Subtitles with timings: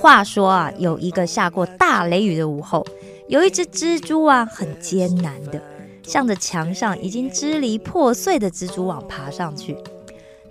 [0.00, 2.82] 话说啊，有一个下过大雷雨的午后，
[3.28, 5.62] 有一只蜘蛛啊，很艰难的
[6.02, 9.76] 向着墙上已经支离破碎的蜘蛛网爬上去。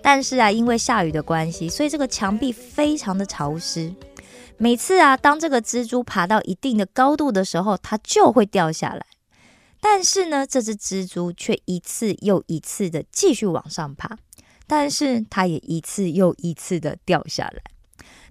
[0.00, 3.92] 但是啊，因为下雨的关系，所以这个墙壁非常的潮湿。
[4.56, 9.04] 每次啊，当这个蜘蛛爬到一定的高度的时候，它就会掉下来。
[9.80, 14.16] 但是呢，这只蜘蛛却一次又一次的继续往上爬，
[14.68, 17.62] 但是它也一次又一次的掉下来。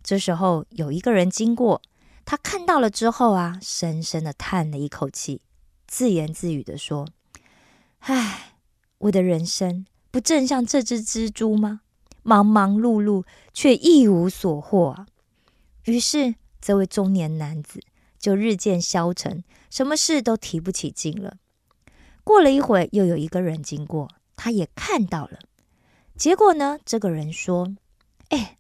[0.10, 1.84] 这时候有一个人经过，
[2.26, 5.40] 他看到了之后啊，深深的叹了一口气，
[5.86, 7.08] 自言自语的说
[8.02, 8.56] ：“唉，
[8.98, 11.82] 我的人生不正像这只蜘蛛吗？
[12.24, 15.06] 忙忙碌碌，却一无所获啊！”
[15.86, 17.80] 于是，这位中年男子
[18.18, 21.38] 就日渐消沉，什么事都提不起劲了。
[22.24, 25.38] 过了一会，又有一个人经过，他也看到了。
[26.18, 27.76] 结果呢，这个人说
[28.30, 28.58] ：“哎、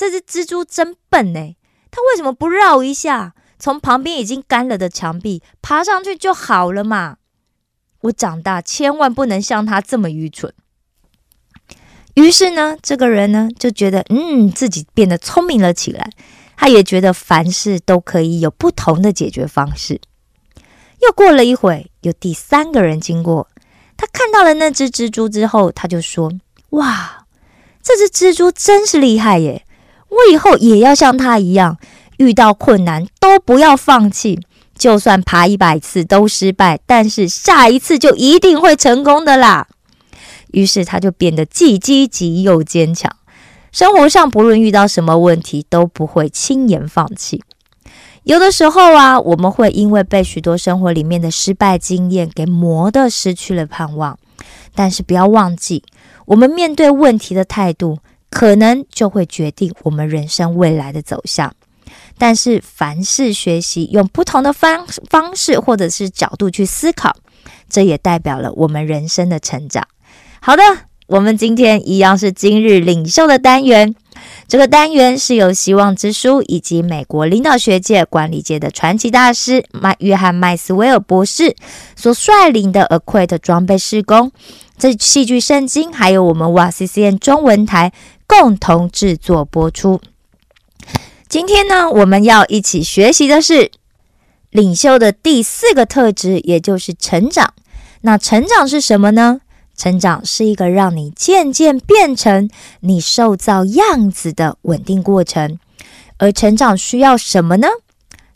[0.00, 1.56] 这只蜘蛛真笨哎，
[1.90, 7.18] 它为什么不绕一下，从旁边已经干了的墙壁爬上去就好了嘛？
[8.00, 10.54] 我长大千万不能像它这么愚蠢。”
[12.14, 16.10] 于是呢，这个人呢就觉得，嗯，自己变得聪明了起来。
[16.56, 20.00] 他也觉得凡事都可以有不同的解决方式。
[21.00, 23.48] 又过了一会，有第三个人经过，
[23.96, 26.32] 他看到了那只蜘蛛之后，他就说
[26.70, 27.26] ：“哇，
[27.82, 29.66] 这只蜘蛛真是厉害耶！
[30.10, 31.78] 我以后也要像他一样，
[32.18, 34.38] 遇到困难都不要放弃，
[34.76, 39.66] 就算爬一百次都失败，但是下一次就一定会成功的啦。”
[40.52, 43.10] 于是他就变得既积极又坚强。
[43.70, 47.42] 生活上不论遇到什么问题，都不会轻言放弃。
[48.24, 54.18] 有的时候啊，我们会因为被许多生活里面的失败经验给磨得失去了盼望。
[54.74, 55.84] 但是不要忘记，
[56.26, 57.98] 我们面对问题的态度，
[58.30, 61.52] 可能就会决定我们人生未来的走向。
[62.16, 67.14] 但是凡事学习，用不同的方方式或者是角度去思考，
[67.68, 69.86] 这也代表了我们人生的成长。
[70.40, 70.62] 好的。
[71.10, 73.96] 我们今天一样是今日领袖的单元，
[74.46, 81.56] 这个单元是由希望之书以及美国领导学界、管理界的传奇大师麦约翰麦斯威尔博士
[81.96, 84.30] 所率领的 Acquite 装备施工，
[84.78, 87.90] 这戏剧圣经还有我们瓦 C C N 中文台
[88.30, 90.00] 共同制作播出。
[91.28, 93.72] 今天呢，我们要一起学习的是
[94.50, 97.52] 领袖的第四个特质，也就是成长。
[98.02, 99.40] 那成长是什么呢？
[99.76, 102.48] 成长是一个让你渐渐变成
[102.80, 105.58] 你塑造样子的稳定过程，
[106.18, 107.66] 而成长需要什么呢？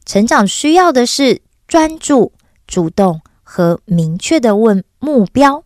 [0.05, 2.33] 成长需要的是专注、
[2.67, 5.64] 主动和明确的问目标。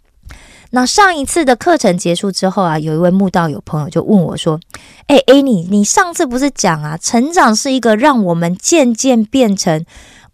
[0.71, 4.61] 那上一次的课程结束之后啊，有一位慕道友朋友就问我说
[5.09, 9.85] ：“哎，A 你，你上次不是讲啊，成长是一个让我们渐渐变成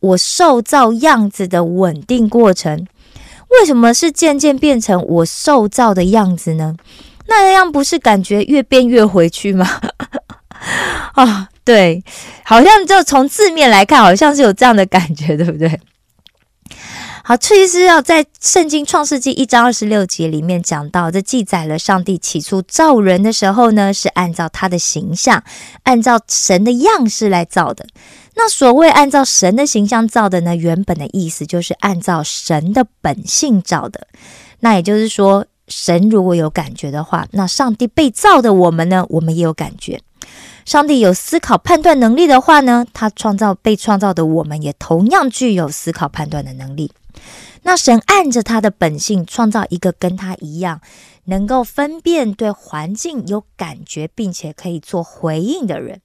[0.01, 2.87] 我塑造样子的稳定过程。”
[3.51, 6.75] 为什么是渐渐变成我塑造的样子呢？
[7.29, 9.81] 那样不是感觉越变越回去吗？
[11.15, 12.03] 啊， 对，
[12.43, 15.81] 好像就从字面来看，好像是有这样的感觉，对不对？
[17.27, 25.43] 好，其实要在圣经创世纪一章二十六节里面讲到，这记载了上帝起初造人的时候呢，是按照他的形象，
[25.85, 27.87] 按照神的样式来造的。
[28.35, 34.07] 那所谓按照神的形象造的呢，原本的意思就是按照神的本性造的。
[34.61, 39.99] 那也就是说，神如果有感觉的话，那上帝被造的我们呢，我们也有感觉。
[40.67, 46.93] 上帝有思考判断能力的话呢，他创造被创造的我们也同样具有思考判断的能力。
[47.63, 50.81] 那神按着他的本性创造一个跟他一样，
[51.25, 56.01] 能够分辨对环境有感觉，并且可以做回应的人。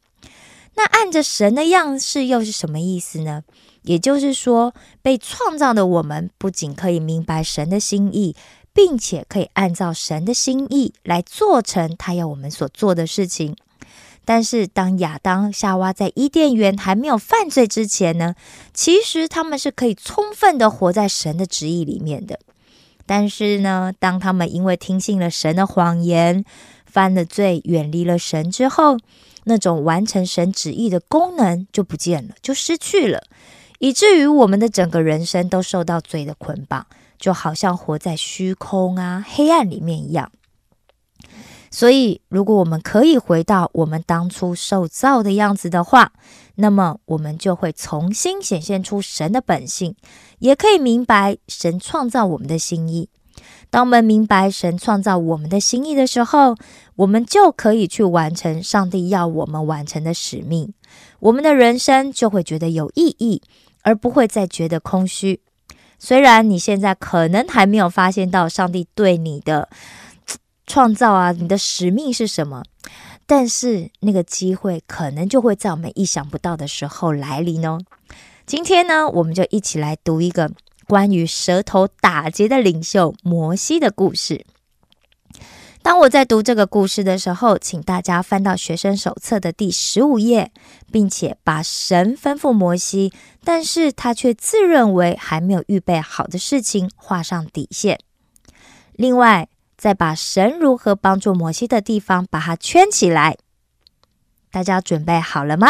[0.75, 3.43] 那按着神的样式又是什么意思呢？
[3.81, 8.35] 也就是说，被创造的我们不仅可以明白神的心意，
[8.73, 13.55] 并且可以按照神的心意来做成他要我们所做的事情。
[14.31, 18.35] 但是，当亚当、夏娃在伊甸园还没有犯罪之前呢，
[18.75, 22.39] 其实他们是可以充分的活在神的旨意里面的。
[23.07, 26.45] 但是呢，当他们因为听信了神的谎言，
[26.85, 28.99] 犯了罪，远离了神之后，
[29.45, 33.23] 那种完成神旨意的功能就不见了，就失去了，
[33.79, 36.85] 以至于我们的整个人生都受到罪的捆绑，
[37.17, 40.31] 就好像活在虚空啊、黑暗里面一样。
[41.71, 46.11] 所以，如果我们可以回到我们当初受造的样子的话，
[46.55, 49.95] 那么我们就会重新显现出神的本性，
[50.39, 53.09] 也可以明白神创造我们的心意。
[53.69, 56.55] 当我们明白神创造我们的心意的时候，
[56.95, 60.73] 我们就可以去完成上帝要我们完成的使命。
[61.19, 63.43] 我们的人生就会觉得有意义，
[63.83, 65.39] 而不会再觉得空虚。
[65.99, 69.69] 虽然你现在可能还没有发现到上帝对你的。
[70.69, 72.63] 创造啊，你的使命是什么？
[73.25, 77.79] 但是那个机会可能就会在我们意想不到的时候来临哦。
[78.45, 80.51] 今天呢，我们就一起来读一个
[80.87, 84.45] 关于舌头打结的领袖摩西的故事。
[85.81, 90.51] 当我在读这个故事的时候，请大家翻到学生手册的第十五页，
[90.91, 93.11] 并且把神吩咐摩西，
[93.43, 97.99] 但是他却自认为还没有预备好的事情画上底线。
[98.93, 99.49] 另外。
[99.79, 103.37] 再把神如何帮助摩西的地方，把它圈起来。
[104.51, 105.69] 大家准备好了吗？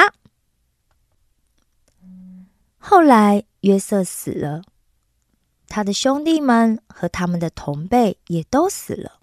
[2.79, 4.63] 后来约瑟死了，
[5.67, 9.19] 他的兄弟们和他们的同辈也都死了。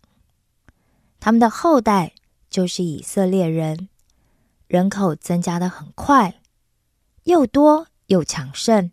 [1.19, 2.13] 他们的后代
[2.49, 3.89] 就是以色列人，
[4.69, 6.41] 人口增加的很快，
[7.25, 8.93] 又多又强盛，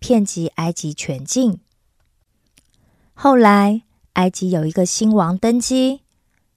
[0.00, 1.60] 遍及埃及全境。
[3.14, 3.82] 后来。
[4.16, 6.00] 埃及有一个新王登基，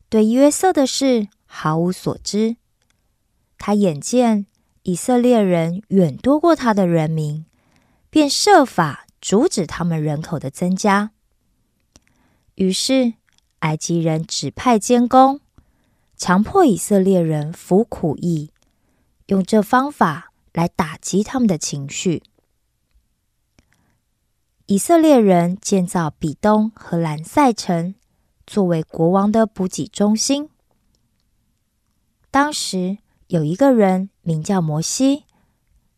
[0.08, 2.56] 对约瑟的事毫无所知。
[3.58, 4.46] 他眼见
[4.84, 7.46] 以色列人远多过他的人民，
[8.10, 11.12] 便设法阻止他们人口的增加。
[12.56, 13.16] 于是，
[13.60, 15.42] 埃及人指派监工，
[16.16, 18.52] 强迫以色列人服苦役，
[19.26, 22.24] 用这方法来打击他们的情绪。
[24.70, 27.96] 以色列人建造比东和兰塞城，
[28.46, 30.48] 作为国王的补给中心。
[32.30, 35.24] 当时有一个人名叫摩西，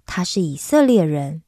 [0.06, 1.44] 他是以色列人。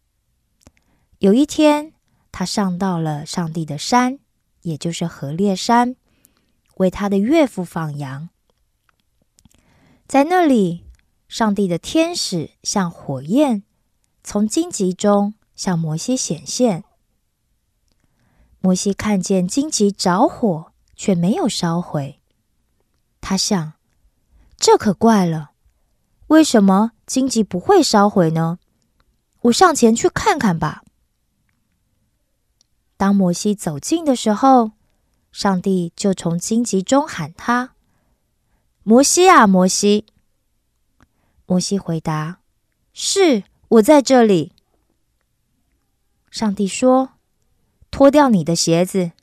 [1.19, 1.93] 有一天，
[2.29, 4.19] 他上到了上帝的山，
[4.63, 5.95] 也就是河烈山，
[6.75, 8.27] 为他的岳父放羊。
[10.05, 10.83] 在那里，
[11.29, 13.63] 上帝的天使像火焰
[14.25, 16.83] 从荆棘中向摩西显现。
[18.65, 22.21] 摩西看见荆棘着火，却没有烧毁。
[23.19, 23.73] 他想：
[24.55, 25.51] 这可怪了，
[26.27, 28.59] 为什么荆棘不会烧毁呢？
[29.41, 30.85] 我上前去看看吧。
[32.95, 34.71] 当摩西走近的时候，
[35.33, 37.73] 上帝就从荆棘中喊他
[38.83, 40.05] ：“摩西啊，摩西！”
[41.45, 42.39] 摩西回答
[42.93, 44.53] ：“是我在这里。”
[46.31, 47.09] 上帝说。
[48.03, 49.13] 脱掉你的鞋子，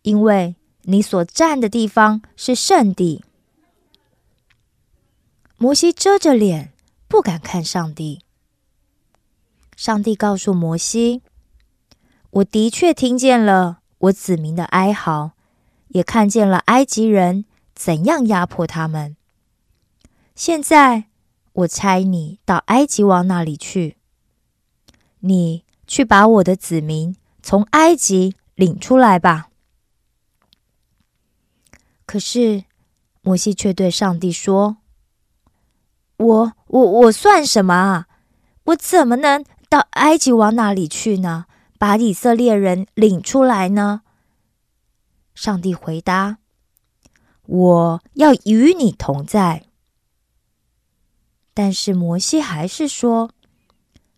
[0.00, 3.22] 因为你所站的地方是圣地。
[5.58, 6.72] 摩西遮着脸，
[7.08, 8.20] 不敢看上帝。
[9.76, 11.20] 上帝告诉摩西
[12.40, 15.32] ：“我的确听见了我子民的哀嚎，
[15.88, 17.44] 也看见了埃及人
[17.74, 19.14] 怎样压迫他们。
[20.34, 21.04] 现在，
[21.52, 23.98] 我差你到埃及王那里去，
[25.20, 29.48] 你去把我的子民。”从埃及领出来吧。
[32.06, 32.64] 可是
[33.20, 34.78] 摩西却对上帝说
[36.18, 38.08] ：“我我我算什么啊？
[38.64, 41.46] 我怎么能到埃及往哪里去呢？
[41.78, 44.02] 把以色列人领出来呢？”
[45.34, 46.38] 上帝回答
[47.46, 49.64] ：“我要与你同在。”
[51.54, 53.30] 但是摩西还是说：“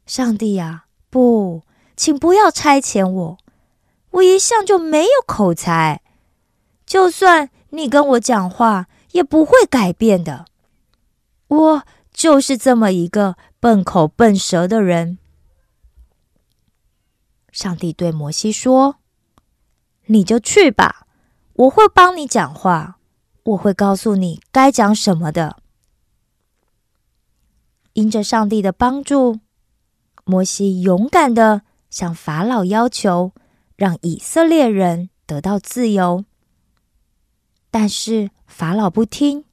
[0.07, 1.63] 上帝呀，不。”
[1.97, 3.39] 请不要差遣我，
[4.11, 6.03] 我一向就没有口才，
[6.85, 10.47] 就算你跟我讲话，也不会改变的。
[11.47, 11.83] 我
[12.13, 15.19] 就是这么一个笨口笨舌的人。
[17.53, 18.97] 上帝对摩西说
[20.07, 21.07] ：“你就去吧，
[21.53, 22.99] 我会帮你讲话，
[23.45, 25.59] 我会告诉你该讲什么的。”
[27.95, 29.39] 因着上帝的帮助，
[30.25, 31.63] 摩西勇敢的。
[31.95, 33.31] 向法老要求
[33.77, 36.25] 让以色列人得到自由，
[37.71, 39.45] 但是法老不听，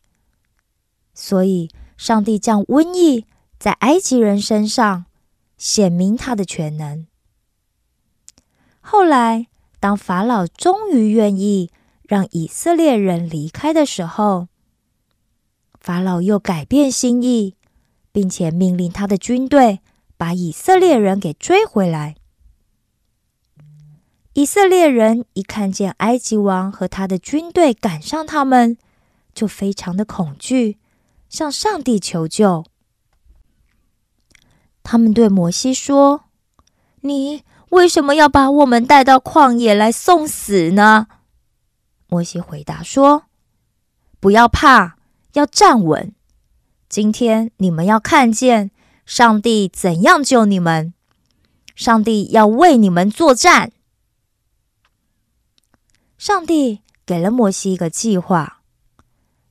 [1.14, 3.28] 所以上帝将瘟疫
[3.60, 5.06] 在埃及人身上
[5.56, 7.06] 显明他的全能。
[8.80, 9.46] 后来，
[9.80, 11.70] 当法老终于愿意
[12.02, 14.48] 让以色列人离开的时候，
[15.80, 17.56] 法老又改变心意，
[18.12, 19.82] 并且命令他的军队
[20.18, 22.16] 把以色列人给追回来。
[24.34, 28.78] 以色列人一看见埃及王和他的军队赶上他们，
[29.34, 30.78] 就非常的恐惧，
[31.28, 32.66] 向上帝求救。
[34.84, 36.26] 他们对摩西说
[37.02, 41.08] ：“你为什么要把我们带到旷野来送死呢？”
[42.08, 43.26] 摩西回答说
[44.20, 44.98] ：“不要怕，
[45.34, 46.14] 要站稳。
[46.90, 48.72] 今天你们要看见
[49.06, 50.94] 上帝怎样救你们，
[51.82, 53.72] 上帝要为你们作战。”
[56.16, 58.62] 上帝给了摩西一个计划，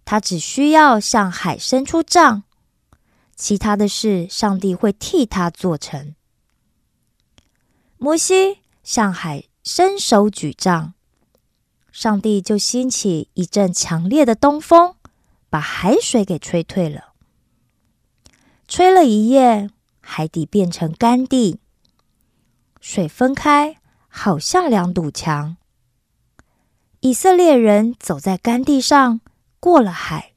[0.05, 2.45] 他只需要向海伸出杖，
[3.35, 6.15] 其他的事上帝会替他做成。
[7.99, 10.95] 摩西向海伸手举杖，
[11.91, 14.95] 上帝就兴起一阵强烈的东风，
[15.49, 17.13] 把海水给吹退了。
[18.69, 19.69] 吹了一夜，
[20.01, 21.59] 海底变成干地，
[22.81, 23.77] 水分开，
[24.09, 25.57] 好像两堵墙。
[27.01, 29.21] 以色列人走在干地上，
[29.61, 30.33] 过了海。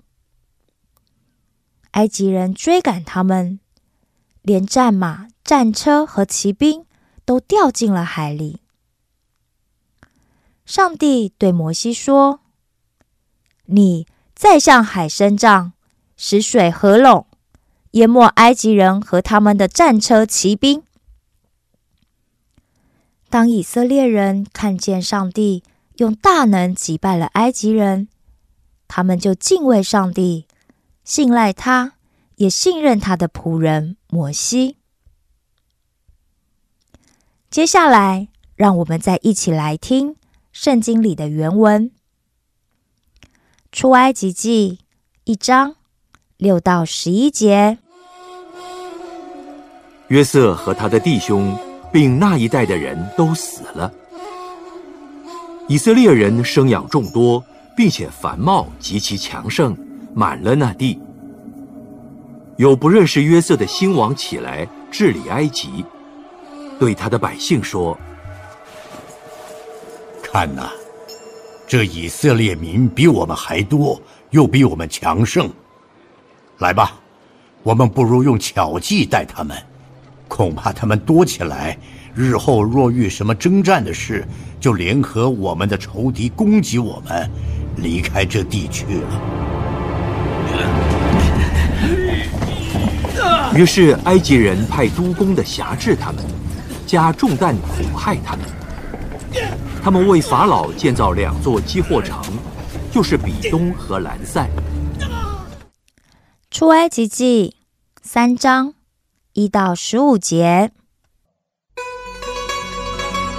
[1.91, 3.59] 埃及人追赶他们，
[4.41, 6.85] 连战马、战车和骑兵
[7.23, 8.59] 都掉进了海里。
[10.65, 12.41] 上帝对摩西说
[13.67, 15.73] ：“你再向海伸杖，
[16.17, 17.27] 使水合拢，
[17.91, 20.83] 淹没埃及人和他们的战车、骑兵。”
[23.33, 25.63] 当以色列人看见上帝。
[25.97, 28.07] 用大能击败了埃及人，
[28.87, 30.45] 他们就敬畏上帝，
[31.03, 31.93] 信赖他，
[32.35, 34.77] 也信任他的仆人摩西。
[37.49, 40.15] 接下来，让我们再一起来听
[40.51, 41.91] 圣经里的原文：
[43.71, 44.79] 出埃及记
[45.23, 45.75] 一章
[46.37, 47.79] 六到十一节。
[50.09, 51.55] 约瑟和他的弟兄，
[51.93, 53.89] 并那一代的人都死了。
[55.67, 57.41] 以色列人生养众多，
[57.77, 59.77] 并且繁茂极其强盛，
[60.13, 60.99] 满了那地。
[62.57, 65.85] 有不认识约瑟的新王起来治理埃及，
[66.79, 67.97] 对他的百姓说
[70.21, 70.69] ：“看呐，
[71.67, 75.49] 这以色列民比我们还多，又比我们强盛。
[76.59, 76.99] 来吧，
[77.63, 79.57] 我们不如用巧计待他们，
[80.35, 81.77] 恐怕他们多起来。”
[82.15, 84.23] 日后若遇什么征战的事，
[84.59, 87.29] 就联合我们的仇敌攻击我们，
[87.77, 89.21] 离开这地区了。
[93.55, 96.23] 于是埃及人派督工的辖制他们，
[96.87, 98.45] 加重担苦害他们。
[99.83, 102.23] 他们为法老建造两座积货城，
[102.91, 104.47] 就是比东和兰塞。
[106.51, 107.55] 出埃及记
[108.03, 108.75] 三章
[109.35, 110.69] 一到十五节。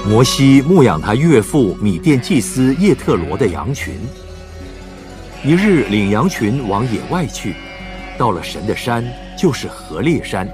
[0.04, 3.94] 摩西牧养他岳父米甸祭司叶特罗的羊群。
[5.44, 7.54] 一日，领羊群往野外去，
[8.18, 9.04] 到了神的山，
[9.38, 10.48] 就是何烈山。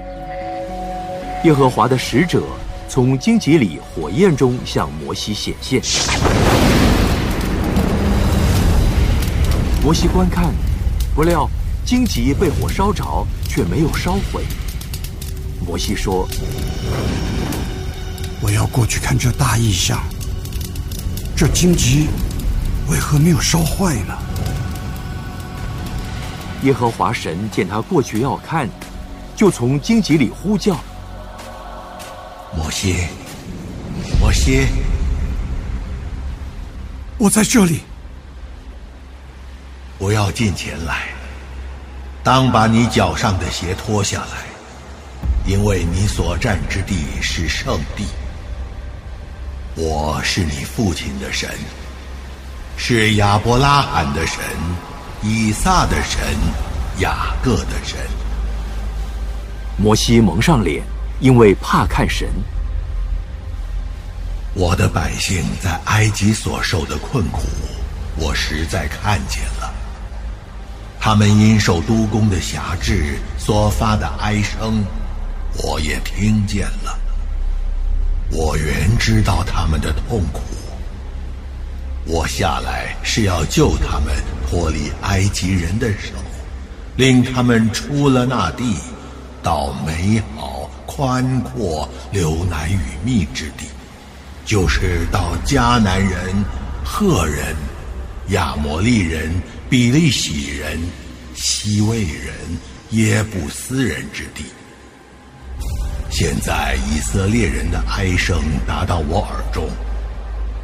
[1.43, 2.43] 耶和华的使者
[2.87, 5.81] 从荆棘里火焰中向摩西显现。
[9.83, 10.53] 摩西观看，
[11.15, 11.49] 不料
[11.83, 14.43] 荆棘被火烧着，却没有烧毁。
[15.71, 16.27] 摩西说。
[18.41, 20.03] 我要过去看这大异象。
[21.33, 22.09] 这荆棘
[22.89, 24.13] 为何没有烧坏呢？
[26.63, 28.69] 耶和华神见他过去要看，
[29.33, 30.77] 就从荆棘里呼叫
[32.53, 33.07] ：“摩西，
[34.19, 34.67] 摩西，
[37.17, 37.79] 我在这里。
[39.97, 41.07] 不要近前来，
[42.25, 44.50] 当把你脚上的鞋脱下来，
[45.45, 48.05] 因为你所占之地是圣地。”
[49.75, 51.49] 我是你父亲的神，
[52.75, 54.37] 是亚伯拉罕的神，
[55.23, 56.21] 以撒的神，
[56.99, 57.97] 雅各的神。
[59.77, 60.83] 摩西蒙上脸，
[61.21, 62.27] 因为怕看神。
[64.53, 67.41] 我的百姓在埃及所受的困苦，
[68.17, 69.73] 我实在看见了。
[70.99, 74.83] 他们因受督工的辖制所发的哀声，
[75.57, 76.97] 我也听见了。
[78.31, 80.41] 我原知道他们的痛苦，
[82.05, 84.15] 我下来是要救他们
[84.49, 86.13] 脱离埃及人的手，
[86.95, 88.77] 令他们出了那地，
[89.43, 93.65] 到美好、宽阔、流奶与蜜之地，
[94.45, 96.33] 就是到迦南人、
[96.85, 97.53] 赫人、
[98.29, 99.29] 亚摩利人、
[99.69, 100.79] 比利洗人、
[101.35, 102.33] 西魏人、
[102.91, 104.45] 耶布斯人之地。
[106.11, 108.37] 现在以色列人的哀声
[108.67, 109.67] 达到我耳中，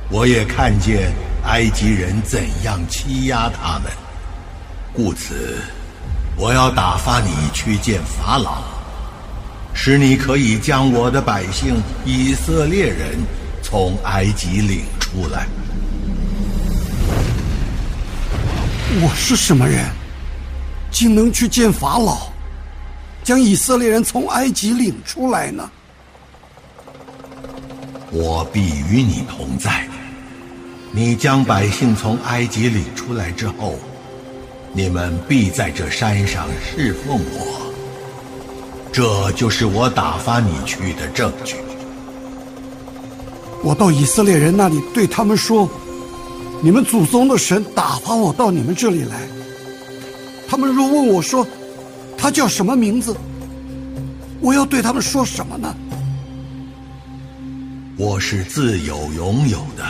[0.10, 1.12] 我也看见
[1.46, 3.90] 埃及人怎样欺压他们，
[4.94, 5.58] 故此
[6.36, 8.62] 我要打发你去见法老，
[9.74, 13.18] 使你可以将我的百姓以色列人
[13.64, 15.48] 从埃及领出来。
[19.00, 19.86] 我是什么人，
[20.92, 22.34] 竟能去见法老？
[23.28, 25.70] 将以色列人从埃及领出来呢？
[28.10, 29.86] 我必与你同在。
[30.94, 33.76] 你将百姓从埃及领出来之后，
[34.72, 37.70] 你们必在这山上侍奉我。
[38.94, 41.58] 这就是我打发你去的证据。
[43.62, 45.70] 我到以色列人那里，对他们说
[46.64, 49.28] ：“你们祖宗的神打发我到你们这里来。”
[50.48, 51.46] 他们若问我说，
[52.18, 53.16] 他叫什么名字？
[54.42, 55.76] 我要对他们说什么呢？
[57.98, 59.84] 我是自有永有的。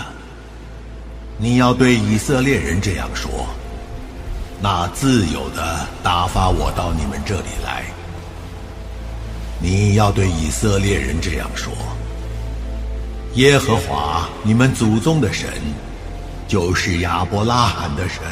[1.38, 3.48] 你要对以色列人这样说：
[4.62, 7.84] 那自有的打发我到你们这里来。
[9.60, 11.74] 你要对以色列人这样说：
[13.36, 15.50] 耶和华你们祖宗的神，
[16.48, 18.24] 就是亚伯拉罕的神、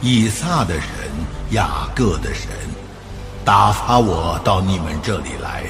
[0.00, 0.88] 以撒的神、
[1.50, 2.50] 雅各的神。
[3.46, 5.62] 打发我到你们这里来。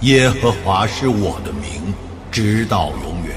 [0.00, 1.94] 耶和华是我的名，
[2.32, 3.36] 直到永远。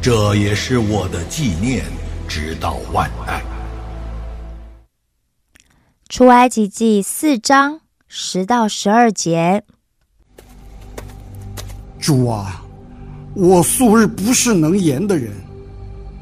[0.00, 1.84] 这也是我的纪念，
[2.28, 3.42] 直到万代。
[6.08, 9.64] 出埃及记四章十到十二节。
[11.98, 12.62] 主啊，
[13.34, 15.32] 我素日不是能言的人，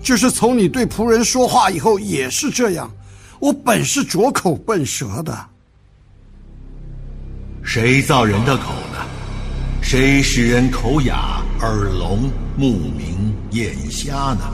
[0.03, 2.91] 就是从你对仆人说话以后也是这样。
[3.39, 5.50] 我本是拙口笨舌的。
[7.63, 9.07] 谁造人的口呢？
[9.83, 14.53] 谁使人口哑、耳聋、目明、眼瞎呢？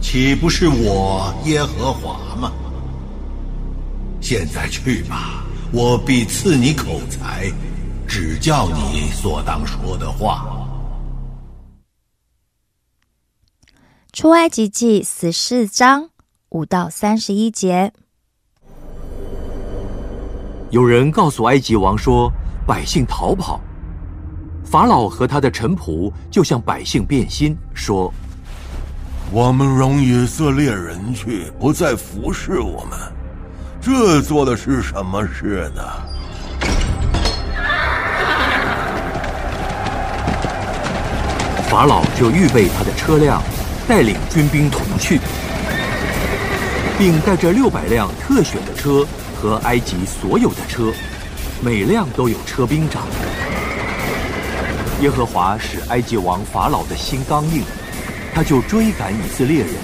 [0.00, 2.52] 岂不是我耶和华吗？
[4.20, 7.50] 现在去吧，我必赐你口才，
[8.06, 10.54] 指教你所当说的话。
[14.12, 16.10] 出埃及记十四章
[16.48, 17.92] 五到三十一节。
[20.70, 22.30] 有人告诉埃及王说，
[22.66, 23.58] 百姓逃跑。
[24.62, 28.12] 法老和他的臣仆就向百姓变心，说
[29.32, 32.98] ：“我们容以色列人去，不再服侍我们，
[33.80, 35.82] 这做的是什么事呢？”
[41.70, 43.42] 法老就预备他的车辆，
[43.88, 45.18] 带领军兵同去，
[46.98, 49.06] 并带着六百辆特选的车。
[49.40, 50.92] 和埃及所有的车，
[51.62, 53.04] 每辆都有车兵长。
[55.00, 57.62] 耶和华使埃及王法老的心刚硬，
[58.34, 59.74] 他就追赶以色列人，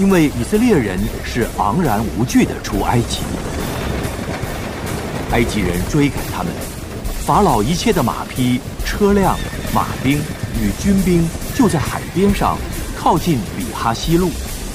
[0.00, 3.20] 因为以色列人是昂然无惧的出埃及。
[5.30, 6.52] 埃及人追赶他们，
[7.24, 9.38] 法老一切的马匹、车辆、
[9.72, 10.18] 马兵
[10.60, 12.58] 与军兵就在海边上，
[12.98, 14.32] 靠近比哈西路，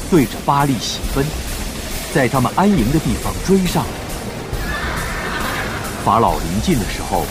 [0.09, 1.25] 对着巴利喜分。
[2.15, 3.84] 在他们安营的地方追上。
[6.06, 7.25] 法老临近的时候，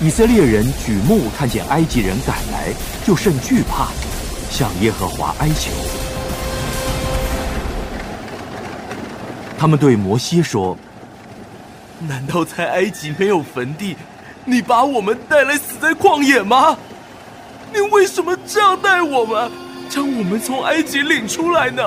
[0.00, 2.72] 以色列人举目看见埃及人赶来，
[3.04, 3.88] 就甚惧怕，
[4.48, 5.72] 向耶和华哀求。
[9.58, 10.78] 他们对摩西说
[12.06, 13.96] ：“难道在埃及没有坟地？
[14.44, 16.78] 你把我们带来死在旷野吗？
[17.74, 19.50] 你为什么这样待我们，
[19.88, 21.82] 将我们从埃及领出来呢？”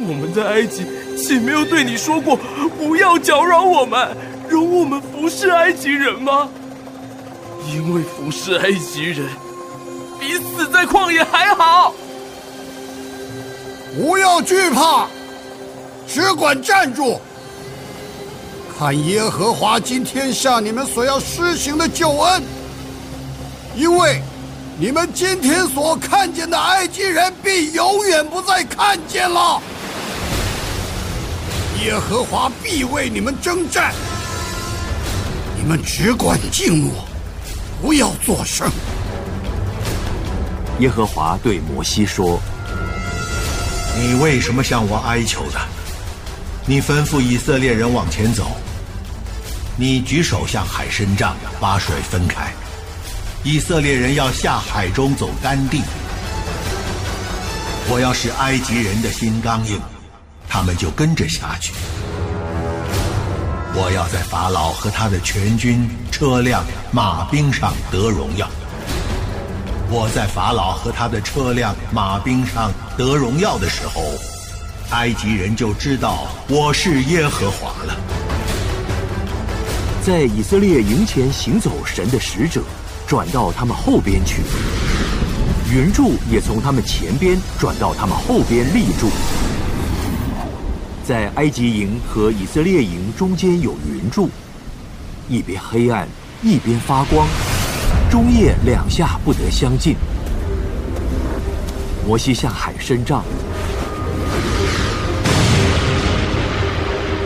[0.00, 2.38] 我们在埃及岂没有对你说过
[2.78, 4.16] 不要搅扰我们，
[4.48, 6.48] 容我们服侍埃及人吗？
[7.72, 9.26] 因为服侍埃及人
[10.18, 11.94] 比死在旷野还好。
[13.96, 15.06] 不要惧怕，
[16.06, 17.20] 只管站住，
[18.78, 22.42] 看耶和华今天向你们所要施行的救恩，
[23.74, 24.22] 因为
[24.78, 29.60] 你们今天所看见的埃及人，必永远不再看见了。
[31.84, 33.94] 耶和华必为你们征战，
[35.56, 36.92] 你们只管静默，
[37.80, 38.68] 不要作声。
[40.80, 42.40] 耶和华对摩西说
[43.96, 45.60] ：“你为什么向我哀求呢？
[46.66, 48.56] 你吩咐以色列人往前走，
[49.76, 52.52] 你举手向海伸杖，把水分开。
[53.44, 55.80] 以色列人要下海中走干地。
[57.88, 59.80] 我要使埃及人的心刚硬。”
[60.48, 61.72] 他们就跟着下去。
[63.74, 68.48] 我要在法老和他的全军、车辆、马兵上得荣耀。
[69.90, 74.02] 我在法老和他的车辆、马兵上得荣耀的时候，
[74.90, 77.96] 埃及人就知道我是耶和华了。
[80.02, 82.62] 在以色列营前行走，神的使者
[83.06, 84.42] 转到他们后边去，
[85.70, 89.08] 云柱也从他们前边转到他们后边立住。
[91.08, 94.28] 在埃及营和以色列营中间有云柱，
[95.26, 96.06] 一边黑暗，
[96.42, 97.26] 一边发光，
[98.10, 99.96] 中夜两下不得相近。
[102.06, 103.24] 摩西向海伸杖，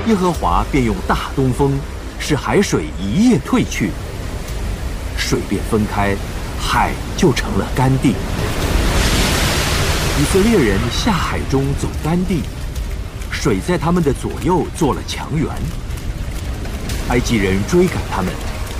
[0.07, 1.73] 耶和华便用大东风，
[2.21, 3.91] 使海水一夜退去，
[5.19, 6.15] 水便分开，
[6.57, 8.15] 海就成了干地。
[10.21, 12.43] 以色列人下海中走干地。
[13.33, 15.49] 水在他们的左右做了墙垣。
[17.09, 18.33] 埃及人追赶他们，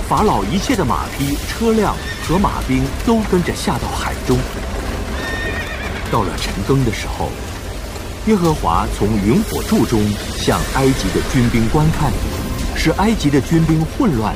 [0.07, 1.93] 法老一切的马匹、车辆
[2.25, 4.37] 和马兵都跟着下到海中。
[6.09, 7.29] 到了晨更的时候，
[8.27, 9.99] 耶和华从云火柱中
[10.37, 12.11] 向埃及的军兵观看，
[12.75, 14.33] 使埃及的军兵混乱，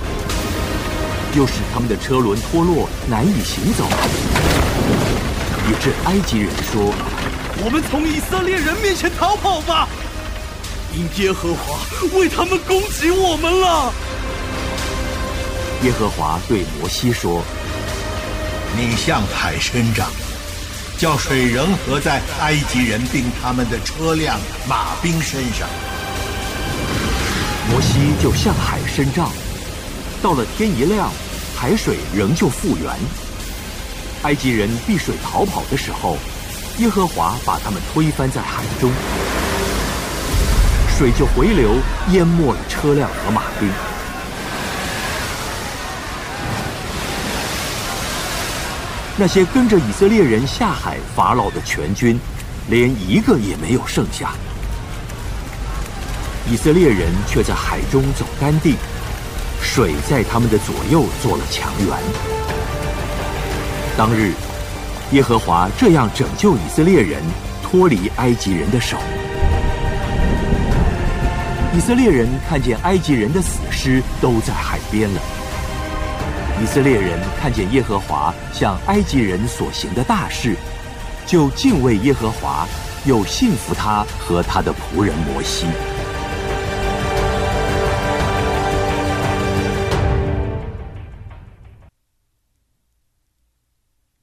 [1.35, 3.85] 又使他们的车轮脱落，难以行走，
[5.69, 6.93] 以致埃及人说
[7.63, 9.86] ：“我们从以色列人面前逃跑吧。”
[10.97, 11.77] 因耶和华
[12.17, 13.93] 为他们攻击我们了。
[15.83, 17.43] 耶和华对摩西说
[18.75, 20.09] ：“你向海伸张，
[20.97, 25.69] 叫水仍合在埃及人并他们的车辆、马兵身上。”
[27.69, 29.31] 摩西就向海伸张，
[30.19, 31.11] 到了天一亮，
[31.55, 32.91] 海水仍旧复原。
[34.23, 36.17] 埃及人避水逃跑的时候，
[36.79, 38.91] 耶和华把他们推翻在海中。
[40.97, 41.75] 水就回流，
[42.09, 43.69] 淹没了车辆和马兵。
[49.15, 52.19] 那些跟着以色列人下海法老的全军，
[52.67, 54.31] 连一个也没有剩下。
[56.49, 58.75] 以色列人却在海中走干地，
[59.61, 61.95] 水在他们的左右做了墙垣。
[63.95, 64.33] 当日，
[65.11, 67.21] 耶和华这样拯救以色列人
[67.61, 68.97] 脱离埃及人的手。
[71.75, 75.21] 以色列人看见埃及人的死尸都在海边了。
[76.61, 80.55] 以色列人看见耶和华向埃及人所行的大事，
[81.27, 82.67] 就敬畏耶和华，
[83.05, 85.67] 又信服他和他的仆人摩西。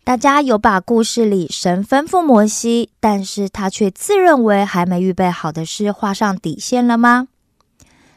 [0.02, 7.28] 大家有把故事里神吩咐摩西，但是他却自认为还没预备好的事画上底线了吗？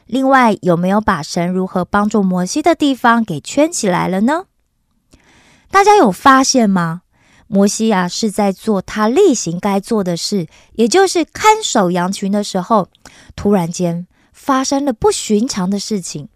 [0.08, 4.46] 另外，有没有把神如何帮助摩西的地方给圈起来了呢？
[5.70, 7.02] 大家有发现吗？
[7.46, 12.88] 摩西啊，是在做他例行该做的事，也就是看守羊群的时候，
[13.36, 16.28] 突然间发生了不寻常的事情。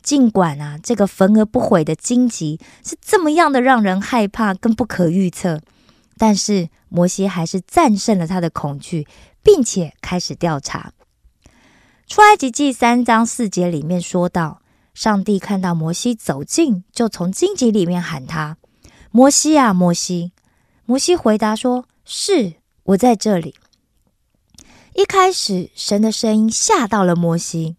[0.00, 5.60] 尽管啊，这个焚而不毁的荆棘是这么样的让人害怕跟不可预测，
[6.16, 9.06] 但是摩西还是战胜了他的恐惧，
[9.42, 10.92] 并且开始调查。
[12.08, 14.62] 出埃及记三章四节里面说到，
[14.94, 18.56] 上帝看到摩西走近，就从荆棘里面喊他
[19.12, 20.32] ：“摩西啊，摩西！”
[20.86, 23.54] 摩西回答说：“是我在这里。”
[24.96, 27.76] 一开始，神的声音吓到了摩西。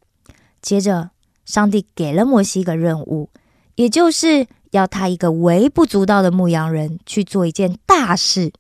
[0.62, 1.10] 接着，
[1.44, 3.32] 上帝给了摩西一个任务，
[3.74, 8.54] 也就是要他一个微不足道的牧羊人去做一件大事，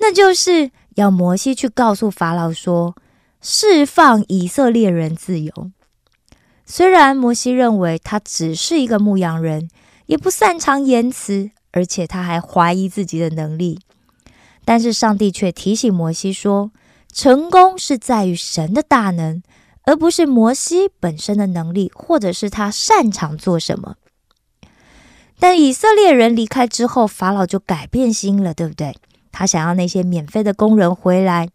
[0.00, 2.96] 那就是要摩西去告诉法老说。
[3.42, 5.52] 释放以色列人自由。
[6.64, 9.68] 虽然摩西认为他只是一个牧羊人，
[10.06, 13.80] 也不擅长言辞，而且他还怀疑自己的能力，
[14.64, 16.70] 但是上帝却提醒摩西说
[17.12, 19.42] ：“成功是在于神的大能，
[19.82, 23.96] 而不是摩西本身的能力，或者是他擅长做什么。”
[25.40, 28.94] 但以色列人离开之后，法老就改变心了，对不对？
[29.32, 31.48] 他想要那些免费的工人回来。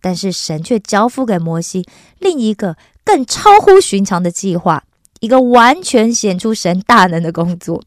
[0.00, 1.86] 但是神却交付给摩西
[2.18, 4.84] 另一个更超乎寻常的计划，
[5.20, 7.82] 一个完全显出神大能的工作。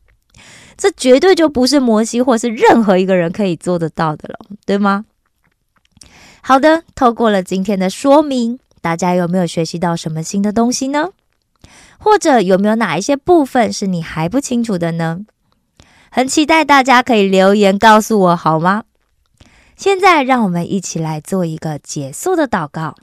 [0.77, 5.05] 这绝对就不是摩西或是任何一个人可以做得到的了，对吗？
[6.41, 11.09] 好的，透过了今天的说明，大家有没有学习到什么新的东西呢？
[11.97, 15.25] 或者有没有哪一些部分是你还不清楚的呢？
[16.09, 18.85] 很期待大家可以留言告诉我，好吗？
[19.79, 22.97] 现在，让我们一起来做一个结束的祷告。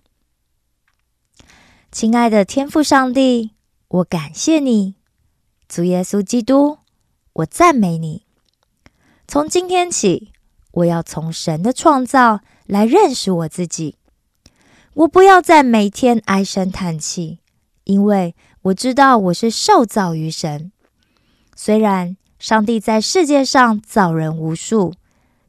[1.90, 3.52] 亲爱的天父上帝，
[3.88, 4.96] 我感谢你，
[5.66, 6.76] 主耶稣基督，
[7.32, 8.26] 我赞美你。
[9.26, 10.32] 从今天起，
[10.72, 13.96] 我要从神的创造来认识我自己。
[14.92, 17.38] 我不要再每天唉声叹气，
[17.84, 20.70] 因为我知道我是受造于神。
[21.54, 24.92] 虽然上帝在世界上造人无数，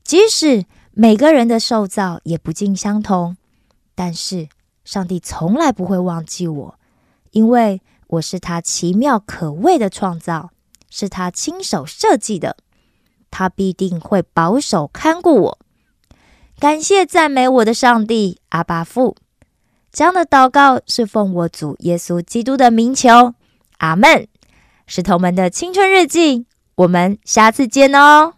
[0.05, 0.63] 即使
[0.99, 3.37] 每个人的受造也不尽相同，
[3.93, 4.49] 但是。
[4.83, 6.79] 上帝从来不会忘记我，
[7.31, 10.51] 因为我是他奇妙可畏的创造，
[10.89, 12.55] 是他亲手设计的。
[13.29, 15.59] 他必定会保守看顾我。
[16.57, 19.17] 感谢赞美我的上帝阿巴父。
[19.91, 23.33] 这样的祷告是奉我主耶稣基督的名求，
[23.79, 24.25] 阿门。
[24.85, 28.36] 石头们的青春日记，我们下次见哦。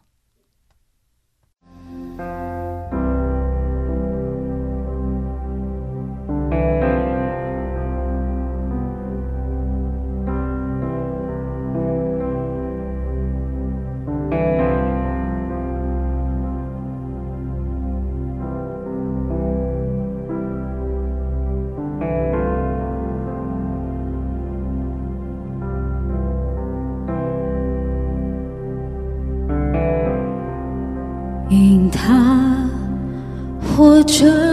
[34.09, 34.48] 活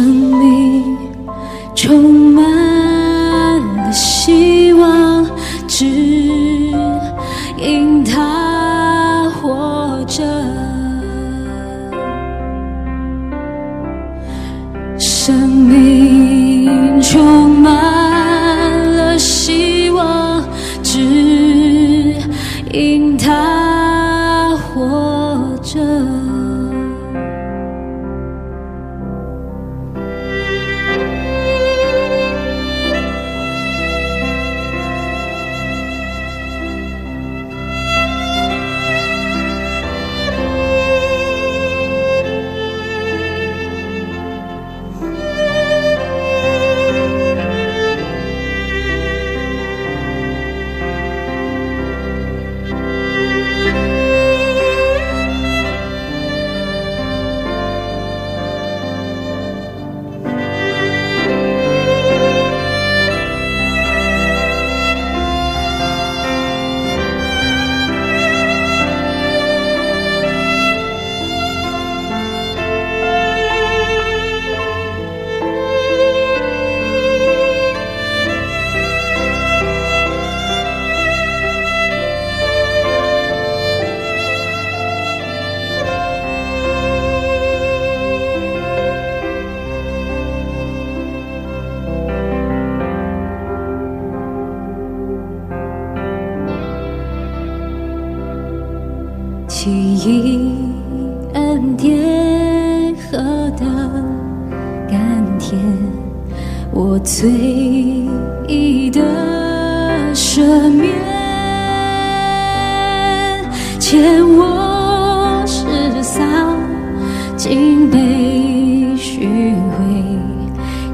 [0.00, 0.96] 生命
[1.74, 2.42] 充满
[3.76, 4.59] 了希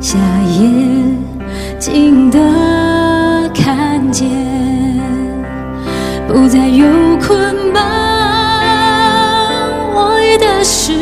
[0.06, 1.18] 下眼
[1.80, 2.38] 睛的
[3.52, 4.30] 看见，
[6.28, 7.82] 不再有捆绑，
[9.96, 10.92] 我的释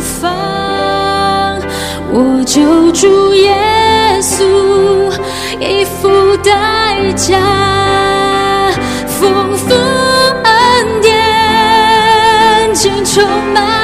[0.00, 1.60] 放，
[2.10, 3.54] 我就主耶
[4.22, 5.12] 稣，
[5.60, 7.38] 已付代价，
[9.06, 13.22] 丰富恩典，尽充
[13.52, 13.83] 满。